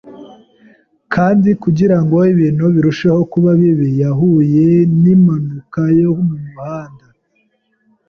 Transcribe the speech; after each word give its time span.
Kandi 1.13 1.49
kugirango 1.63 2.15
ibintu 2.33 2.63
birusheho 2.75 3.21
kuba 3.31 3.49
bibi, 3.59 3.89
yahuye 4.01 4.67
nimpanuka 5.01 5.81
yo 5.99 6.09
mumuhanda. 6.27 7.05